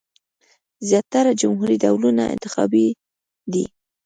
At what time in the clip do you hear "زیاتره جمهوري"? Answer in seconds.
0.87-1.77